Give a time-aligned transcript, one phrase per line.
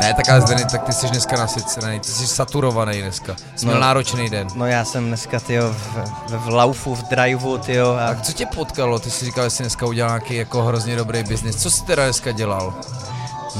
[0.00, 3.36] Ne, tak ale Zdeny, tak ty jsi dneska nasycený, ty jsi saturovaný dneska.
[3.56, 3.80] Jsi měl No.
[3.86, 4.48] náročný den.
[4.54, 5.96] No já jsem dneska, tyjo, v,
[6.28, 8.98] v laufu, v driveu, tyjo, a Tak co tě potkalo?
[8.98, 11.56] Ty jsi říkal, že jsi dneska udělal nějaký jako hrozně dobrý biznis.
[11.62, 12.74] Co jsi teda dneska dělal?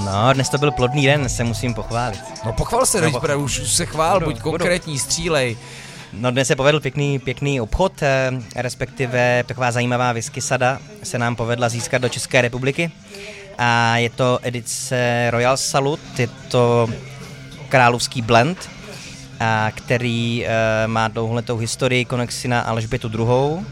[0.05, 2.21] no, dnes to byl plodný den, se musím pochválit.
[2.45, 3.41] No pochval se, No, no, pochval.
[3.41, 4.51] už, už se chvál, Budu, buď budu.
[4.51, 5.57] konkrétní, střílej.
[6.13, 11.37] No dnes se povedl pěkný, pěkný obchod, eh, respektive taková zajímavá whisky sada se nám
[11.37, 12.91] povedla získat do České republiky.
[13.59, 16.89] A je to edice Royal Salute, je to
[17.69, 18.71] královský blend,
[19.41, 23.67] a který eh, má dlouholetou historii konexi na Alžbětu II.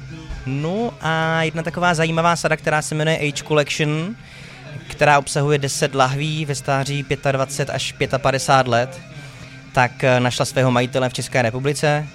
[0.47, 4.17] No a jedna taková zajímavá sada, která se jmenuje Age Collection,
[4.89, 9.01] která obsahuje 10 lahví ve stáří 25 až 55 let,
[9.73, 12.07] tak eh, našla svého majitele v České republice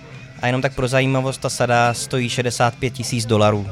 [0.43, 3.67] a jenom tak pro zajímavost, ta sada stojí 65 tisíc dolarů.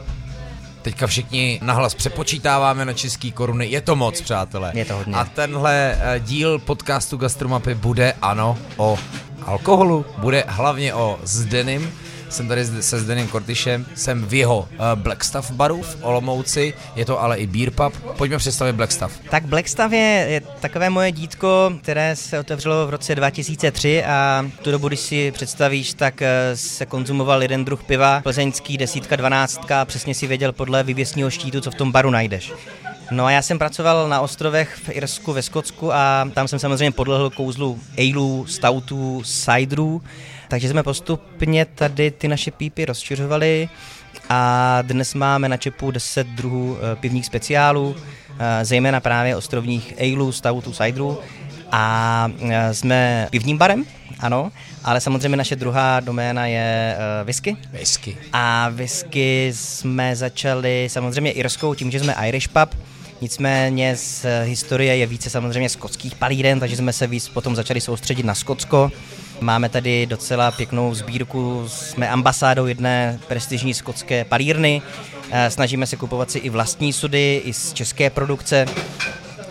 [0.81, 4.71] Teďka všichni nahlas přepočítáváme na český koruny, je to moc, přátelé.
[4.75, 5.13] Je to hodně.
[5.15, 8.97] A tenhle eh, díl podcastu Gastromapy bude, ano, o
[9.45, 11.91] alkoholu, bude hlavně o Zdenim.
[12.31, 17.21] Jsem tady se Zdenem Kortyšem, jsem v jeho uh, Blackstaff baru v Olomouci, je to
[17.21, 18.15] ale i Beer Pub.
[18.17, 19.19] Pojďme představit Blackstaff.
[19.29, 24.71] Tak Blackstaff je, je takové moje dítko, které se otevřelo v roce 2003 a tu
[24.71, 30.15] dobu, když si představíš, tak eh, se konzumoval jeden druh piva, plzeňský desítka, dvanáctka, přesně
[30.15, 32.53] si věděl podle vývěsního štítu, co v tom baru najdeš.
[33.11, 36.91] No a já jsem pracoval na ostrovech v Irsku, ve Skotsku a tam jsem samozřejmě
[36.91, 40.01] podlehl kouzlu aleů, stoutů, ciderů,
[40.51, 43.69] takže jsme postupně tady ty naše pípy rozšiřovali
[44.29, 47.95] a dnes máme na čepu 10 druhů eh, pivních speciálů,
[48.39, 51.19] eh, zejména právě ostrovních aleů, stoutů, ciderů
[51.71, 53.85] a eh, jsme pivním barem,
[54.19, 54.51] ano,
[54.83, 57.57] ale samozřejmě naše druhá doména je whisky.
[57.71, 58.17] Whisky.
[58.33, 62.75] A whisky jsme začali samozřejmě irskou, tím, že jsme Irish pub,
[63.21, 68.23] nicméně z historie je více samozřejmě skotských palíren, takže jsme se víc potom začali soustředit
[68.23, 68.91] na Skotsko.
[69.41, 74.81] Máme tady docela pěknou sbírku, jsme ambasádou jedné prestižní skotské palírny,
[75.33, 78.65] Eh, snažíme se kupovat si i vlastní sudy, i z české produkce,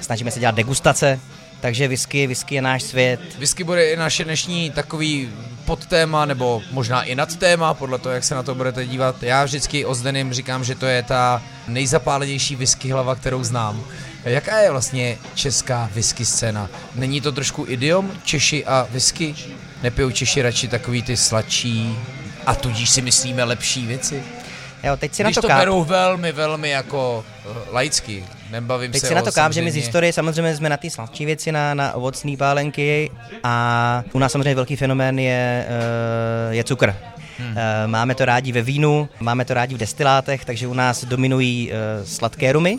[0.01, 1.21] snažíme se dělat degustace,
[1.61, 5.31] takže whisky, whisky je náš svět, Whisky bude i naše dnešní takový
[5.65, 9.23] podtéma, nebo možná i nadtéma, podle toho, jak se na to budete dívat.
[9.23, 13.85] Já vždycky o Zdenim říkám, že to je ta nejzapálenější whisky hlava, kterou znám.
[14.25, 16.69] Jaká je vlastně česká whisky scéna?
[16.95, 19.35] Není to trošku idiom Češi a whisky?
[19.83, 21.99] Nepijou Češi radši takový ty sladší
[22.47, 24.23] a tudíž si myslíme lepší věci?
[24.83, 25.59] Jo, teď si Když na to, to, ká...
[25.59, 28.25] berou velmi, velmi jako uh, laicky.
[28.51, 30.91] Nebavím Teď se si na to kám, že my z historie samozřejmě jsme na ty
[30.91, 33.11] sladší věci, na, na ovocné pálenky
[33.45, 36.95] a u nás samozřejmě velký fenomén je, eh, je cukr.
[37.39, 37.57] Hmm.
[37.87, 42.07] Máme to rádi ve vínu, máme to rádi v destilátech, takže u nás dominují eh,
[42.07, 42.79] sladké rumy.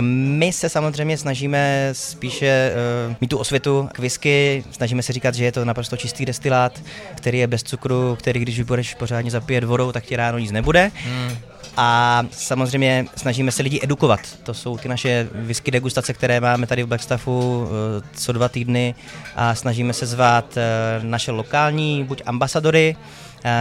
[0.00, 2.72] My se samozřejmě snažíme spíše
[3.08, 6.82] uh, mít tu osvětu k whisky, snažíme se říkat, že je to naprosto čistý destilát,
[7.14, 10.90] který je bez cukru, který když budeš pořádně zapíjet vodou, tak ti ráno nic nebude.
[10.94, 11.36] Hmm.
[11.76, 14.20] A samozřejmě snažíme se lidi edukovat.
[14.42, 18.94] To jsou ty naše whisky degustace, které máme tady v Blackstaffu eh, co dva týdny
[19.36, 20.62] a snažíme se zvát eh,
[21.02, 22.96] naše lokální buď ambasadory,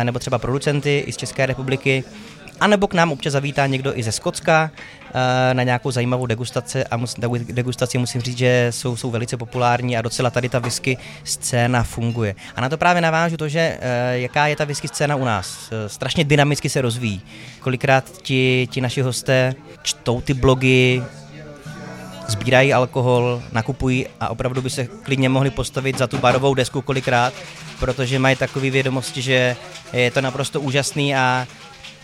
[0.03, 2.03] nebo třeba producenty i z České republiky,
[2.61, 4.71] a nebo k nám občas zavítá někdo i ze Skotska
[5.13, 6.99] eh, na nějakou zajímavou degustaci a
[7.37, 12.35] degustaci musím říct, že jsou, jsou velice populární a docela tady ta whisky scéna funguje.
[12.55, 15.69] A na to právě navážu to, že eh, jaká je ta whisky scéna u nás.
[15.71, 17.21] Eh, Strašně dynamicky se rozvíjí.
[17.59, 21.03] Kolikrát ti, ti naši hosté čtou ty blogy,
[22.27, 27.33] sbírají alkohol, nakupují a opravdu by se klidně mohli postavit za tu barovou desku kolikrát,
[27.79, 29.55] protože mají takové vědomosti, že
[29.93, 31.47] je to naprosto úžasný a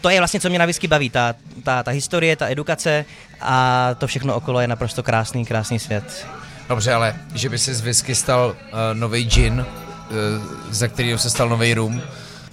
[0.01, 3.05] to je vlastně, co mě na whisky baví, ta, ta, ta historie, ta edukace
[3.41, 6.27] a to všechno okolo je naprosto krásný, krásný svět.
[6.69, 9.65] Dobře, ale že by se z whisky stal uh, nový gin,
[10.09, 10.15] uh,
[10.69, 12.01] za kterého se stal nový rum.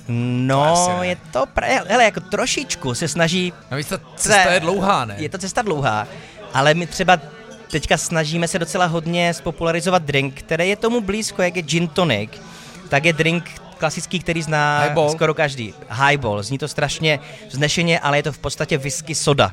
[0.09, 5.15] No, je to, pra- hele, jako trošičku se snaží Navíc ta cesta je dlouhá, ne?
[5.19, 6.07] Je to cesta dlouhá,
[6.55, 7.19] ale my třeba
[7.71, 12.31] teďka snažíme se docela hodně spopularizovat drink, který je tomu blízko, jak je gin tonic,
[12.89, 13.45] tak je drink
[13.79, 15.11] klasický, který zná Highball.
[15.11, 15.75] skoro každý.
[16.09, 16.43] Highball.
[16.43, 19.53] Zní to strašně vznešeně, ale je to v podstatě whisky soda.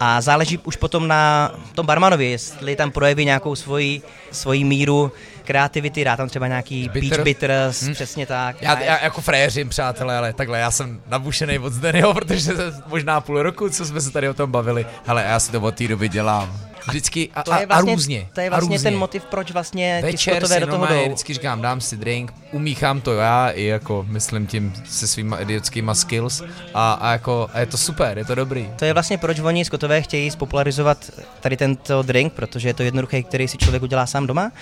[0.00, 5.12] A záleží už potom na tom barmanovi, jestli tam projeví nějakou svoji, svoji míru
[5.44, 7.10] kreativity, dá tam třeba nějaký Bitter.
[7.10, 7.94] peach bitters, hmm.
[7.94, 8.62] přesně tak.
[8.62, 12.52] Já, já jako fréřím, přátelé, ale takhle, já jsem nabušený od Zdenyho, protože
[12.86, 15.74] možná půl roku, co jsme se tady o tom bavili, hele, já si to od
[15.74, 16.69] té doby dělám.
[16.88, 18.28] Vždycky a, To je a, vlastně, a různě.
[18.34, 18.90] to je vlastně různě.
[18.90, 21.04] ten motiv, proč vlastně ti Večer si do toho jdou.
[21.04, 25.94] vždycky říkám, dám si drink, umíchám to já i jako, myslím tím se svýma idiotskýma
[25.94, 26.42] skills
[26.74, 28.70] a, a jako, a je to super, je to dobrý.
[28.76, 31.10] To je vlastně proč oni skotové chtějí spopularizovat
[31.40, 34.52] tady tento drink, protože je to jednoduchý, který si člověk udělá sám doma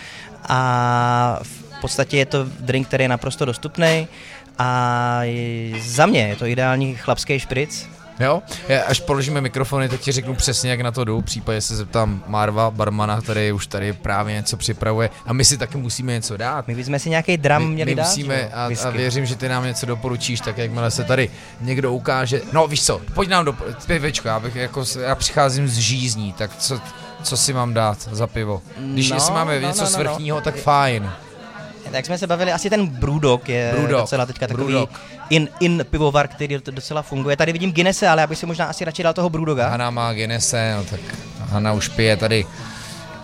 [0.49, 4.09] a v podstatě je to drink, který je naprosto dostupný
[4.59, 5.21] a
[5.81, 7.89] za mě je to ideální chlapský špric.
[8.21, 11.21] Jo, já, až položíme mikrofony, tak ti řeknu přesně, jak na to jdu.
[11.21, 15.59] V případě se zeptám Marva, barmana, který už tady právě něco připravuje a my si
[15.59, 16.69] taky musíme něco dát.
[16.69, 19.49] My bychom si nějaký dram My, měli my dát, musíme a, a věřím, že ty
[19.49, 21.31] nám něco doporučíš, tak jakmile se tady
[21.61, 22.41] někdo ukáže.
[22.53, 23.53] No víš co, pojď nám do
[23.87, 26.81] pivečko, já, bych jako, já přicházím z žízní, tak co,
[27.23, 28.63] co si mám dát za pivo?
[28.79, 30.05] Když No, jestli máme no, něco no, no, no.
[30.05, 31.11] svrchního, tak fajn.
[31.93, 34.89] Tak jsme se bavili, asi ten Brewdog je Brewdog, docela teďka takový
[35.31, 37.37] in, in pivovar, který docela funguje.
[37.37, 39.69] Tady vidím Guinnesse, ale já bych si možná asi radši dal toho Brewdoga.
[39.69, 41.01] Hana má Guinnesse, no tak
[41.51, 42.47] Hana už pije tady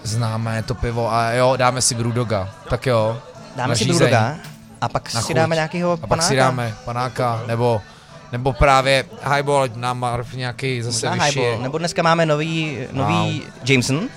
[0.03, 2.49] známé to pivo a jo, dáme si Brudoga.
[2.71, 3.19] Tak jo.
[3.57, 4.37] Dáme si Brewdoga
[4.81, 5.37] a pak si chuť.
[5.37, 6.29] dáme nějakého A pak panáka.
[6.29, 7.83] si dáme panáka, nebo,
[8.33, 11.39] nebo právě highball, nám Marv nějaký zase Možná vyšší.
[11.41, 11.63] highball.
[11.63, 14.09] Nebo dneska máme nový, nový Jameson.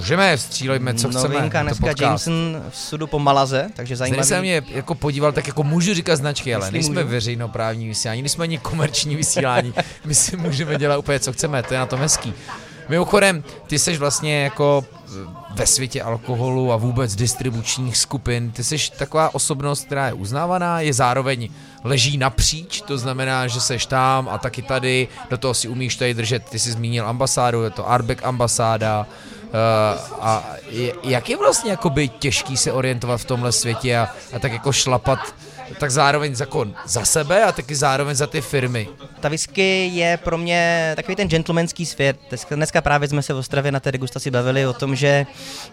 [0.00, 1.34] Můžeme, střílejme, co chceme.
[1.34, 2.00] Novinka dneska podcast.
[2.00, 4.24] Jameson v sudu po Malaze, takže Zajímavý.
[4.24, 7.12] se mě jako podíval, tak jako můžu říkat značky, ale Jestli nejsme můžu.
[7.12, 9.74] veřejnoprávní vysílání, nejsme ani komerční vysílání,
[10.04, 12.34] my si můžeme dělat úplně co chceme, to je na tom hezký.
[12.88, 15.10] Mimochodem, ty jsi vlastně jako eh,
[15.54, 20.92] ve světě alkoholu a vůbec distribučních skupin, ty jsi taková osobnost, která je uznávaná, je
[20.92, 21.48] zároveň
[21.84, 26.14] leží napříč, to znamená, že seš tam a taky tady, do toho si umíš tady
[26.14, 29.06] držet, ty jsi zmínil ambasádu, je to Arbeck ambasáda,
[30.20, 34.52] a je, jak je vlastně jakoby těžký se orientovat v tomhle světě a, a tak
[34.52, 35.18] jako šlapat
[35.78, 38.88] tak zároveň jako za sebe a taky zároveň za ty firmy.
[39.20, 42.16] Ta whisky je pro mě takový ten gentlemanský svět.
[42.28, 45.26] Dneska, dneska právě jsme se v Ostravě na té degustaci bavili o tom, že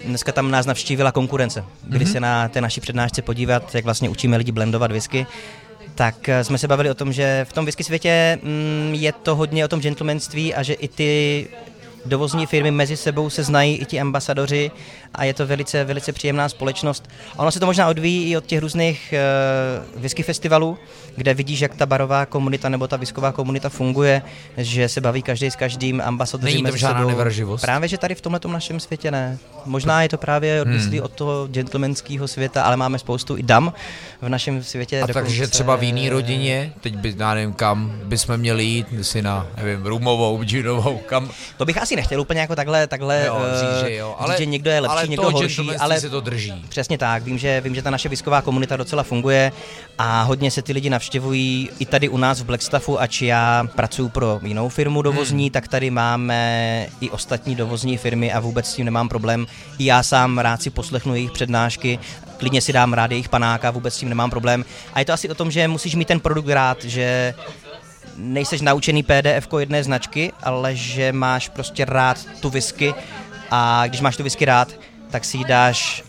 [0.05, 1.63] dneska tam nás navštívila konkurence.
[1.83, 2.13] Byli Mhm.
[2.13, 5.27] se na té naší přednášce podívat, jak vlastně učíme lidi blendovat whisky.
[5.95, 9.35] Tak eh, jsme se bavili o tom, že v tom whisky světě mm, je to
[9.35, 11.47] hodně o tom gentlemanství a že i ty
[12.07, 14.71] dovozní firmy mezi sebou se znají i ti ambasadoři
[15.15, 17.09] a je to velice, velice příjemná společnost.
[17.37, 19.13] A ono se to možná odvíjí i od těch různých
[19.93, 20.77] uh, whisky festivalů,
[21.15, 24.21] kde vidíš, jak ta barová komunita nebo ta whisková komunita funguje,
[24.57, 27.09] že se baví každý s každým, ambasadoři Není mezi žádná sebou.
[27.09, 27.61] nevraživost?
[27.61, 29.37] Právě, že tady v tomhle našem světě ne.
[29.65, 31.05] Možná je to právě odvislý Hmm.
[31.05, 33.73] od toho gentlemanského světa, ale máme spoustu i dam
[34.21, 35.01] v našem světě.
[35.01, 39.21] A takže třeba v jiný rodině, teď by, já nevím kam, bychom měli jít, si
[39.21, 43.59] na, nevím, rumovou, džinovou, kam, To bych asi nechtěl úplně jako takhle, takhle jo, eh,
[43.59, 46.09] říct, že jo, ale, říct, že někdo je lepší, ale někdo toho horší, ale se
[46.09, 46.65] to drží.
[46.69, 49.51] Přesně tak, vím že, vím, že ta naše visková komunita docela funguje
[49.97, 54.09] a hodně se ty lidi navštěvují i tady u nás v Blackstaffu, ač já pracuji
[54.09, 55.51] pro jinou firmu dovozní, hmm.
[55.51, 59.47] tak tady máme i ostatní dovozní firmy a vůbec s tím nemám problém.
[59.79, 61.99] I já sám rád si poslechnu jejich přednášky,
[62.37, 64.65] klidně si dám rád jejich panáka, vůbec s tím nemám problém.
[64.93, 67.33] A je to asi o tom, že musíš mít ten produkt rád, že
[68.17, 72.93] nejseš naučený PDF jedné značky, ale že máš prostě rád tu whisky
[73.51, 74.73] a když máš tu whisky rád,
[75.09, 76.03] tak si ji dáš,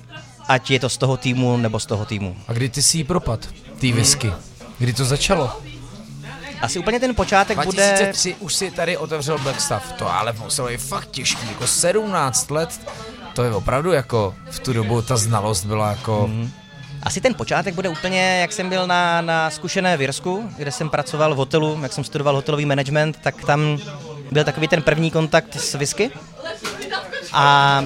[0.48, 2.36] ať je to z toho týmu nebo z toho týmu.
[2.48, 4.32] A kdy ty si jí propad, ty whisky?
[4.78, 5.60] Kdy to začalo?
[6.60, 7.86] Asi úplně ten počátek bude...
[7.86, 12.80] 2003 už si tady otevřel Blackstaff, to ale muselo být fakt těžký, jako 17 let,
[13.34, 16.26] to je opravdu jako v tu dobu ta znalost byla jako...
[16.30, 16.50] Mm.
[17.02, 20.90] Asi ten počátek bude úplně, jak jsem byl na, na zkušené v Jirsku, kde jsem
[20.90, 23.78] pracoval v hotelu, jak jsem studoval hotelový management, tak tam
[24.30, 26.10] byl takový ten první kontakt s whisky.
[27.32, 27.84] A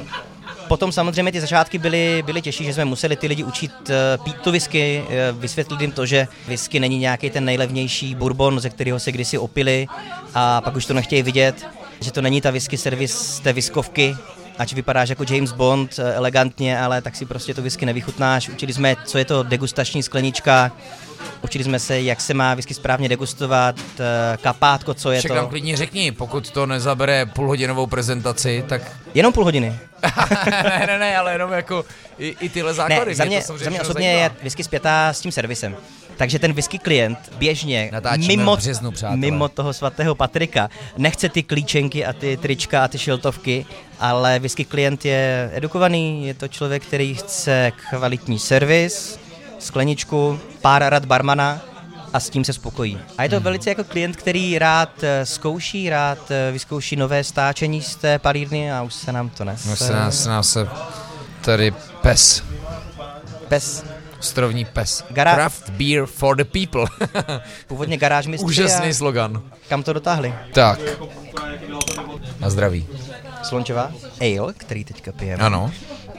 [0.68, 4.36] potom samozřejmě ty začátky byly, byly těžší, že jsme museli ty lidi učit uh, pít
[4.36, 9.00] tu whisky, uh, vysvětlit jim to, že whisky není nějaký ten nejlevnější bourbon, ze kterého
[9.00, 9.86] se kdysi opili
[10.34, 11.66] a pak už to nechtějí vidět,
[12.00, 14.16] že to není ta whisky servis té viskovky,
[14.62, 18.48] ať vypadáš jako James Bond eh, elegantně, ale tak si prostě to whisky nevychutnáš.
[18.48, 20.72] Učili jsme, co je to degustační sklenička,
[21.42, 25.46] učili jsme se, jak se má whisky správně degustovat, eh, kapátko, co je Však to.
[25.46, 28.82] klidně řekni, pokud to nezabere půlhodinovou prezentaci, tak...
[29.14, 29.78] Jenom půl hodiny.
[30.50, 31.84] ne, ne, ne, ale jenom jako
[32.18, 33.10] i, i tyhle základy.
[33.10, 34.36] Ne, za mě, to samozřejmě za mě osobně je zajímá.
[34.42, 35.76] whisky zpětá s tím servisem.
[36.16, 39.16] Takže ten whisky klient běžně Natáčíme mimo, březnu, přátelé.
[39.16, 43.66] mimo toho svatého Patrika nechce ty klíčenky a ty trička a ty šiltovky,
[44.00, 49.18] ale whisky klient je edukovaný, je to člověk, který chce kvalitní servis,
[49.62, 51.60] skleničku, pár rad barmana
[52.12, 52.98] a s tím se spokojí.
[53.18, 53.44] A je to Hmm.
[53.44, 58.72] velice jako klient, který rád eh, zkouší, rád eh, vyzkouší nové stáčení z té palírny
[58.72, 59.68] a už se nám to nese.
[59.68, 60.68] No se nás, nás se
[61.40, 62.42] tady pes,
[63.50, 63.84] Bez
[64.20, 65.04] ostrovní pes.
[65.10, 66.84] Gara- Craft beer for the people.
[67.66, 69.42] původně garáž mistři Úžasný slogan.
[69.68, 70.34] kam to dotáhli.
[70.54, 70.78] Tak.
[72.40, 72.86] Na zdraví.
[73.42, 75.44] Slončová Ale, který teďka pijeme.
[75.44, 75.70] Ano.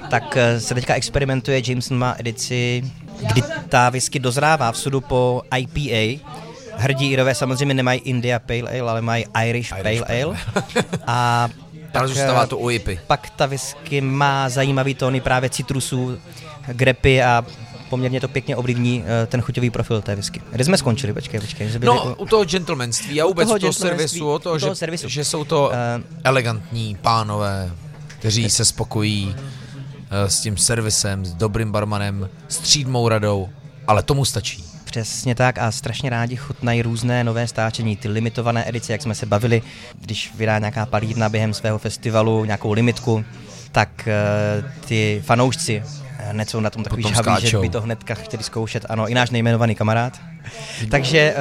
[0.09, 2.91] Tak eh, se teďka experimentuje, Jameson má edici,
[3.23, 6.23] kdy ta whisky dozrává v sudu po IPA.
[6.77, 10.37] Hrdí Irové samozřejmě nemají India Pale Ale, ale mají Irish, Irish Pale Ale.
[11.07, 11.49] A
[11.91, 12.99] pak, zůstává to u IPy.
[13.07, 16.17] Pak ta whisky má zajímavý tóny právě citrusů,
[16.67, 17.45] grepy a
[17.89, 20.41] poměrně to pěkně ovlivní uh, ten chuťový profil té whisky.
[20.51, 21.13] Kde jsme skončili?
[21.13, 21.69] Počkej, počkej.
[21.69, 22.15] Že by no, jako...
[22.15, 25.09] u toho gentlemanství a vůbec u toho, toho servisu, o toho, toho že, servisu.
[25.09, 27.71] že jsou to uh, elegantní pánové,
[28.07, 29.35] kteří se spokojí
[30.27, 33.49] s tím servisem, s dobrým barmanem, s třídmou radou,
[33.87, 34.63] ale tomu stačí.
[34.83, 39.25] Přesně tak a strašně rádi chutnají různé nové stáčení, ty limitované edice, jak jsme se
[39.25, 39.61] bavili,
[40.01, 43.25] když vydá nějaká palírna během svého festivalu, nějakou limitku,
[43.71, 45.83] tak uh, ty fanoušci
[46.17, 47.47] hned jsou na tom takový žhaví, skáčou.
[47.47, 48.85] že by to hnedka chtěli zkoušet.
[48.89, 50.21] Ano, i náš nejmenovaný kamarád.
[50.91, 51.35] Takže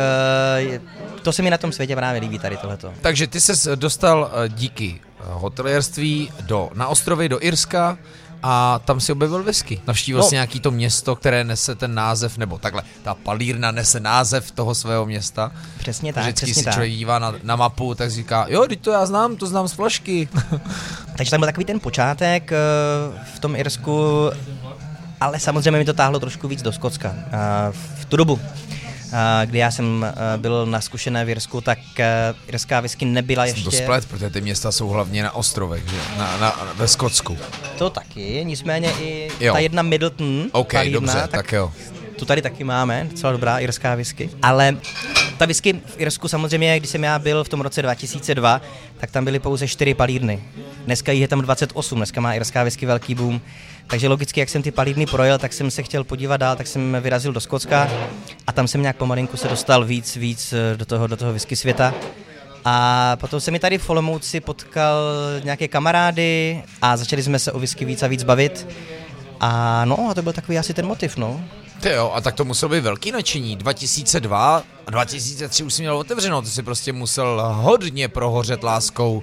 [1.23, 2.93] to se mi na tom světě právě líbí tady tohleto.
[3.00, 7.99] Takže ty se dostal díky hotelierství do, na ostrovy do Irska,
[8.43, 9.81] a tam si objevil whisky.
[9.87, 10.29] Navštívil no.
[10.29, 14.75] si nějaký to město, které nese ten název, nebo takhle, ta palírna nese název toho
[14.75, 15.53] svého města.
[15.79, 18.91] Přesně tak, Vždycky přesně si člověk dívá na, na mapu, tak říká, jo, teď to
[18.91, 20.29] já znám, to znám z flašky.
[21.17, 22.57] Takže tam byl takový ten počátek eh,
[23.35, 24.31] v tom Irsku,
[25.21, 27.15] ale samozřejmě mi to táhlo trošku víc do Skotska.
[27.71, 28.41] V tu dobu
[29.45, 31.78] kdy já jsem byl na zkušené v Jirsku, tak
[32.47, 33.64] jirská whisky nebyla ještě...
[33.64, 35.97] To splet, protože ty města jsou hlavně na ostrovech, že?
[36.19, 37.38] Na, na, ve Skotsku.
[37.78, 39.52] To taky, nicméně i jo.
[39.52, 41.73] ta jedna Middleton, OK, palírna, dobře, tak, tak jo.
[42.19, 44.31] Tu tady taky máme, docela dobrá irská whisky.
[44.42, 44.76] Ale
[45.38, 48.61] ta whisky v Irsku samozřejmě, když jsem já byl v tom roce 2002,
[48.99, 50.42] tak tam byly pouze čtyři palírny.
[50.85, 53.40] Dneska je tam 28, dneska má irská whisky velký boom.
[53.87, 56.97] Takže logicky, jak jsem ty palírny projel, tak jsem se chtěl podívat dál, tak jsem
[57.01, 57.89] vyrazil do Skotska
[58.47, 61.57] a tam jsem nějak pomalinku se dostal víc, víc eh, do toho, do toho whisky
[61.57, 61.95] světa.
[62.65, 64.97] A potom se mi tady v Olomouci potkal
[65.45, 68.69] nějaké kamarády a začali jsme se o whisky víc a víc bavit.
[69.41, 71.45] A no, a to byl takový asi ten motiv, no.
[71.81, 73.57] Ty jo, a tak to muselo být velký nadšení.
[73.57, 79.23] 2002 a 2003 už jsi měl otevřeno, to si prostě musel hodně prohořet láskou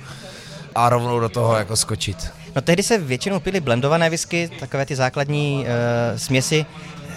[0.76, 2.39] a rovnou do toho jako skočit.
[2.56, 6.66] No tehdy se většinou pili blendované whisky, takové ty základní uh, směsi.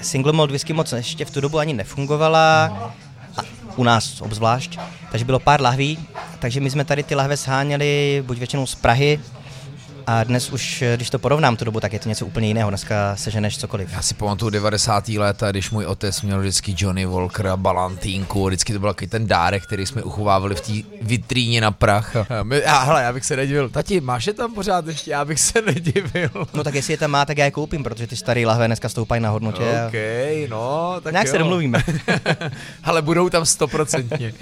[0.02, 2.64] Single malt whisky moc ještě v tu dobu ani nefungovala,
[3.36, 3.40] a
[3.76, 4.78] u nás obzvlášť,
[5.10, 5.98] takže bylo pár lahví,
[6.38, 9.20] takže my jsme tady ty lahve sháněli buď většinou z Prahy,
[10.06, 12.70] a dnes už, když to porovnám tu dobu, tak je to něco úplně jiného.
[12.70, 13.92] Dneska seženeš cokoliv.
[13.92, 15.08] Já si pamatuju 90.
[15.08, 18.46] léta, když můj otec měl vždycky Johnny Walker a Balantínku.
[18.46, 22.16] Vždycky to byl takový ten dárek, který jsme uchovávali v té vitríně na prach.
[22.16, 23.68] A, my, a hele, já bych se nedivil.
[23.68, 25.10] Tati, máš je tam pořád ještě?
[25.10, 26.30] Já bych se nedivil.
[26.54, 28.88] No tak jestli je tam má, tak já je koupím, protože ty staré lahve dneska
[28.88, 29.64] stoupají na hodnotě.
[29.88, 29.94] OK,
[30.50, 31.32] no, tak Nějak jo.
[31.32, 31.82] se domluvíme.
[32.84, 34.32] ale budou tam stoprocentně.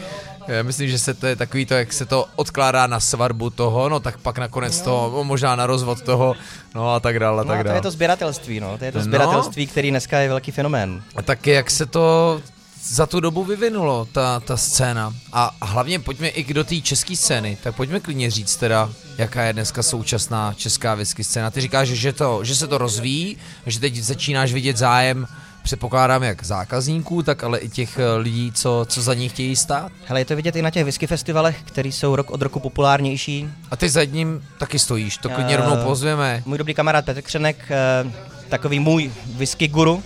[0.50, 3.88] Já myslím, že se to je takový to, jak se to odkládá na svatbu toho,
[3.88, 6.34] no tak pak nakonec to, možná na rozvod toho,
[6.74, 7.74] no a tak dále, a tak no, dále.
[7.74, 9.70] to je to sběratelství, no, to je to sběratelství, no.
[9.70, 11.02] který dneska je velký fenomén.
[11.16, 12.40] A tak jak se to
[12.82, 15.14] za tu dobu vyvinulo, ta, ta scéna.
[15.32, 19.52] A hlavně pojďme i do té české scény, tak pojďme klidně říct teda, jaká je
[19.52, 21.50] dneska současná česká whisky scéna.
[21.50, 25.26] Ty říkáš, že, to, že se to rozvíjí, že teď začínáš vidět zájem
[25.62, 29.92] předpokládám jak zákazníků, tak ale i těch eh, lidí, co, co za ní chtějí stát.
[30.06, 33.48] Hele, je to vidět i na těch whisky festivalech, které jsou rok od roku populárnější.
[33.70, 36.42] A ty za ním taky stojíš, to klidně uh, rovnou pozveme.
[36.46, 37.56] Můj dobrý kamarád Petr Křenek,
[38.04, 38.12] uh,
[38.48, 40.02] takový můj whisky guru, uh,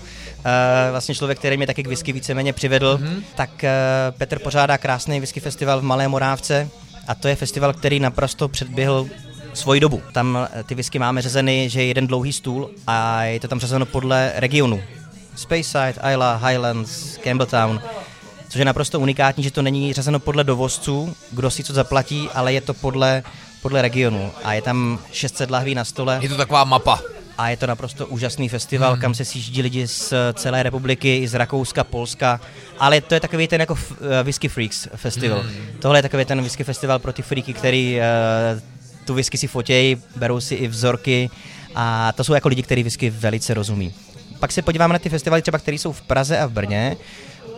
[0.91, 3.23] vlastně člověk, který mě taky k whisky víceméně přivedl, mm-hmm.
[3.35, 6.69] tak uh, Petr pořádá krásný whisky festival v Malé Morávce
[7.09, 9.07] a to je festival, který naprosto předběhl
[9.55, 10.03] svoji dobu.
[10.13, 13.87] Tam ty whisky máme řezeny, že je jeden dlouhý stůl a je to tam řezeno
[13.87, 14.81] podle regionu.
[15.37, 17.81] Speyside, Isla, Highlands, Campbelltown,
[18.49, 22.53] což je naprosto unikátní, že to není řazeno podle dovozců, kdo si co zaplatí, ale
[22.53, 23.23] je to podle,
[23.63, 26.19] podle regionu a je tam 600 lahví na stole.
[26.23, 27.01] Je to taková mapa.
[27.39, 29.01] A je to naprosto úžasný festival, hmm.
[29.01, 32.41] kam se sjíždí lidi z celé republiky, i z Rakouska, Polska,
[32.79, 33.79] ale to je takový ten jako
[34.21, 35.41] eh, Whisky Freaks festival.
[35.41, 35.67] Hmm.
[35.81, 38.61] Tohle je takový ten whisky festival pro ty freaky, který uh,
[39.05, 41.31] tu whisky si fotějí, berou si i vzorky
[41.75, 43.95] a to jsou jako lidi, kteří whisky velice rozumí
[44.45, 46.97] pak se podíváme na ty festivaly třeba, které jsou v Praze a v Brně,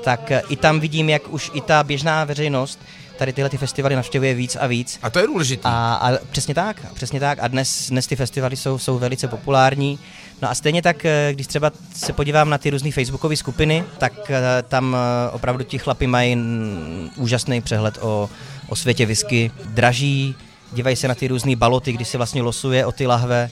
[0.05, 2.79] tak eh, i tam vidím, jak už i ta běžná veřejnost
[3.19, 4.99] tady tyhle ty festivaly navštěvuje víc a víc.
[5.03, 5.69] A to je důležité.
[5.69, 7.39] A, a přesně tak, přesně tak.
[7.43, 9.99] A dnes, dnes ty festivaly jsou, jsou velice populární.
[10.43, 14.31] No a stejně tak, eh, když třeba se podívám na ty různé facebookové skupiny, tak
[14.31, 14.97] eh, tam
[15.33, 16.39] opravdu ti chlapi mají
[17.17, 18.31] úžasný přehled o,
[18.69, 19.51] o světě whisky.
[19.65, 20.35] Draží,
[20.73, 23.51] dívají se na ty různé baloty, kdy si vlastně losuje o ty lahve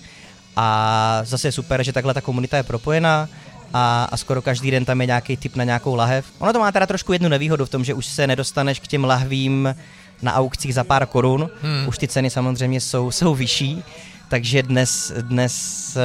[0.57, 3.29] a zase je super, že takhle ta komunita je propojená.
[3.75, 6.27] a, a skoro každý den tam je nějaký typ na nějakou lahev.
[6.39, 9.05] Ono to má teda trošku jednu nevýhodu v tom, že už se nedostaneš k těm
[9.05, 9.75] lahvím
[10.23, 11.89] na aukcích za pár korun, hmm.
[11.89, 13.83] už ty ceny samozřejmě jsou, jsou vyšší,
[14.29, 15.97] takže dnes, dnes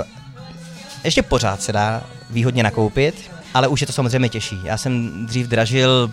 [0.00, 0.06] uh,
[1.04, 4.60] ještě pořád se dá výhodně nakoupit, ale už je to samozřejmě těžší.
[4.64, 6.10] Já jsem dřív dražil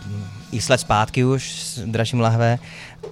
[0.51, 2.59] i let zpátky už dražím lahve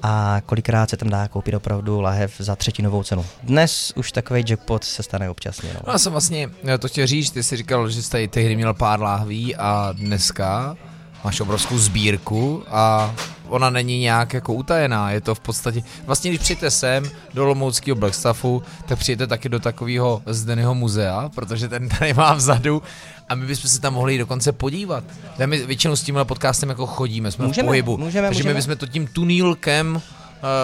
[0.04, 3.26] a kolikrát se tam dá koupit opravdu lahev za třetinovou cenu.
[3.44, 5.70] Dnes už takový jackpot se stane občasně.
[5.74, 5.80] No.
[5.88, 8.56] no já jsem vlastně, já to chtěl říct, ty jsi říkal, že jsi tady tehdy
[8.56, 10.78] měl pár lahví a dneska
[11.24, 13.16] máš obrovskou sbírku a
[13.50, 17.96] ona není nějak jako utajená, je to v podstatě, vlastně když přijete sem do Lomouckého
[17.96, 22.84] Blackstaffu, tak přijete taky do takového Zdenyho muzea, protože ten tady má vzadu
[23.30, 25.04] a my bychom se tam mohli dokonce podívat.
[25.38, 28.54] Tady my většinou s tímhle podcastem jako chodíme, jsme můžeme, v pohybu, můžeme, takže můžeme.
[28.54, 30.02] my bychom to tím tunílkem uh,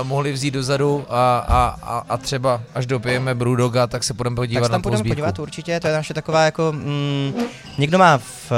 [0.07, 4.61] mohli vzít dozadu a, a, a, a třeba až dopijeme Brudoga, tak se budeme podívat
[4.61, 7.33] tak tam na budeme podívat určitě, to je naše taková jako, mm,
[7.77, 8.51] někdo má v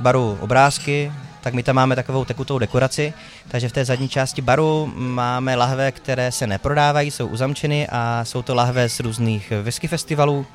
[0.00, 1.12] baru obrázky,
[1.44, 3.12] tak my tam máme takovou tekutou dekoraci,
[3.48, 8.42] takže v té zadní části baru máme lahve, které se neprodávají, jsou uzamčeny a jsou
[8.42, 10.46] to lahve z různých whisky festivalů,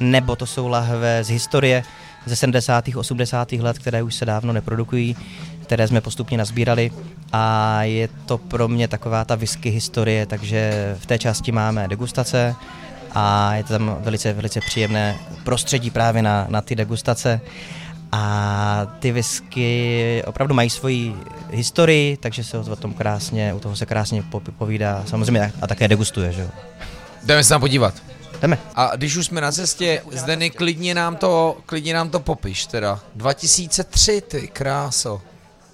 [0.00, 1.82] nebo to jsou lahve z historie
[2.26, 2.84] ze 70.
[2.94, 3.52] 80.
[3.52, 5.16] let, které už se dávno neprodukují,
[5.62, 6.90] které jsme postupně nazbírali
[7.32, 12.54] a je to pro mě taková ta whisky historie, takže v té části máme degustace
[13.14, 17.40] a je tam velice, velice příjemné prostředí právě na, na ty degustace.
[18.12, 21.16] A ty whisky opravdu mají svoji
[21.50, 24.24] historii, takže se o tom krásně, u toho se krásně
[24.58, 26.48] povídá samozřejmě a také degustuje, že jo.
[27.24, 27.94] Jdeme se tam podívat.
[28.42, 28.58] Jdeme.
[28.74, 33.00] A když už jsme na cestě, Zdeny, klidně nám to, klidně nám to popiš teda.
[33.14, 35.20] 2003, ty kráso.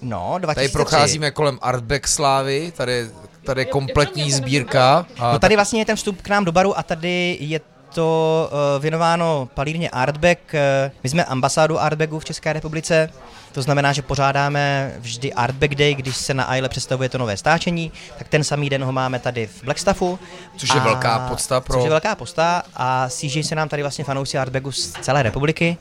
[0.03, 0.55] No, 2003.
[0.55, 3.11] Tady procházíme kolem Artback Slávy, tady,
[3.45, 5.07] tady je kompletní sbírka.
[5.19, 7.61] A no tady vlastně je ten vstup k nám do baru a tady je
[7.95, 10.41] to uh, věnováno palírně Artback.
[10.55, 13.11] Uh, my jsme ambasádu Artbacku v České republice,
[13.53, 17.93] to znamená, že pořádáme vždy Artback Day, když se na Aile představuje to nové stáčení,
[18.19, 20.19] tak ten samý den ho máme tady v Blackstaffu.
[20.57, 21.75] Což je velká posta pro...
[21.75, 25.77] Což je velká posta a sjíždějí se nám tady vlastně fanoušci Artbacku z celé republiky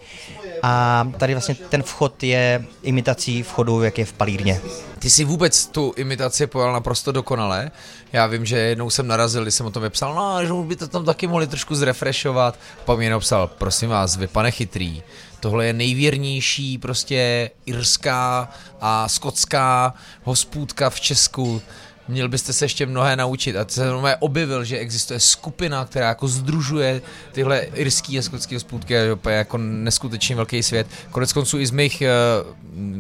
[0.64, 4.62] a tady vlastně ten vchod je imitací vchodu, jak je v palírně.
[5.00, 7.72] Ty si vůbec tu imitaci pojal naprosto dokonale.
[8.14, 10.88] Já vím, že jednou jsem narazil, když jsem o tom vypsal, no, že by to
[10.88, 12.60] tam taky mohli trošku zrefreshovat.
[12.86, 15.04] Pak mi napsal, prosím vás, vy pane chytrý,
[15.40, 18.50] tohle je nejvěrnější prostě irská
[18.82, 21.62] a skotská hospůdka v Česku
[22.08, 23.56] měl byste se ještě mnohé naučit.
[23.56, 23.84] A se
[24.20, 29.58] objevil, že existuje skupina, která jako združuje tyhle irský a skotský hospůdky a je jako
[29.58, 30.88] neskutečně velký svět.
[31.12, 32.56] Konec konců i z mých uh,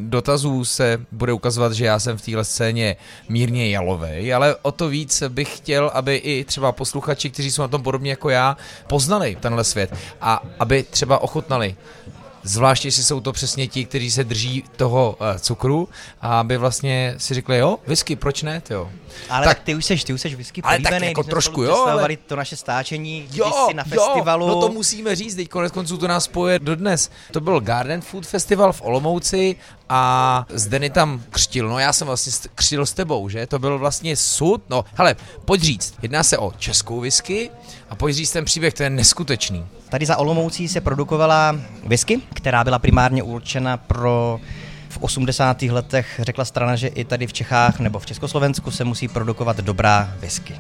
[0.10, 2.96] dotazů se bude ukazovat, že já jsem v téhle scéně
[3.30, 7.68] mírně jalovej, ale o to víc bych chtěl, aby i třeba posluchači, kteří jsou na
[7.68, 11.76] tom podobně jako já, poznali tenhle svět a aby třeba ochotnali
[12.48, 15.90] Zvláště, jestli jsou to přesně ti, kteří se drží toho uh, cukru
[16.22, 18.90] a aby vlastně si řekli, jo, whisky, proč ne, jo.
[19.30, 21.86] Ale tak, tak ty už seš, ty už seš whisky ale tak jako trošku, jo,
[21.88, 22.18] ale...
[22.18, 24.48] to naše stáčení jo, na festivalu.
[24.48, 27.12] Jo, no to musíme říct, teď konec konců to nás spoje dodnes.
[27.32, 29.56] To byl Garden Food Festival v Olomouci
[29.90, 33.48] a Zdeny tam křtil, no já jsem vlastně křtil s tebou, že?
[33.48, 37.50] To byl vlastně sud, no hele, pojď říct, jedná se o českou whisky
[37.90, 39.66] a pojď říct ten příběh, to je neskutečný.
[39.90, 44.40] Tady za Olomoucí se produkovala whisky, která byla primárně určena pro
[44.90, 45.62] v 80.
[45.62, 50.14] letech řekla strana, že i tady v Čechách nebo v Československu se musí produkovat dobrá
[50.20, 50.56] whisky.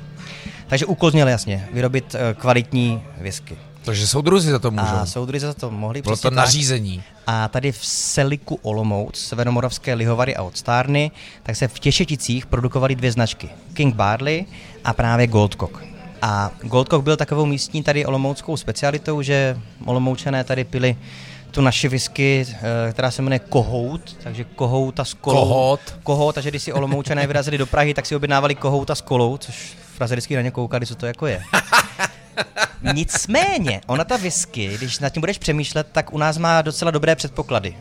[0.67, 3.57] Takže úkol jasně, vyrobit eh, kvalitní whisky.
[3.87, 4.83] Takže soudruzi za to můžou.
[4.83, 6.01] A soudruzi za to mohli.
[6.01, 7.03] Bylo to nařízení.
[7.27, 11.11] A tady v Seliku Olomouc, Severomoravské lihovary a odstárny,
[11.43, 13.49] tak se v Těšeticích produkovaly dvě značky.
[13.73, 14.45] King Barley
[14.83, 15.83] a právě Goldcock.
[16.21, 20.97] A Goldcock byl takovou místní tady olomouckou specialitou, že olomoučané tady pili
[21.51, 25.39] tu naši whisky, eh, která se jmenuje Kohout, takže Kohouta s kolou.
[25.39, 25.79] Kohout.
[26.03, 29.77] Kohout, takže když si olomoučané vyrazili do Prahy, tak si objednávali Kohouta s kolou, což
[29.93, 31.41] v Praze vždycky na ně koukali, co to jako je.
[32.93, 37.15] Nicméně, ona ta whisky, když nad tím budeš přemýšlet, tak u nás má docela dobré
[37.15, 37.75] předpoklady.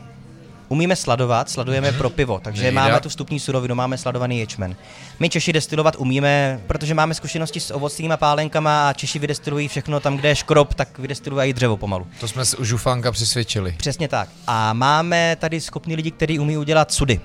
[0.68, 2.74] Umíme sladovat, sladujeme pro pivo, takže Nejde.
[2.74, 4.76] máme tu vstupní surovinu, máme sladovaný ječmen.
[5.20, 10.16] My Češi destilovat umíme, protože máme zkušenosti s ovocnými pálenkama a Češi vydestilují všechno tam,
[10.16, 12.06] kde je škrob, tak vydestilují dřevo pomalu.
[12.20, 13.74] To jsme u Žufánka přesvědčili.
[13.78, 14.28] Přesně tak.
[14.46, 17.20] A máme tady schopní lidi, kteří umí udělat sudy.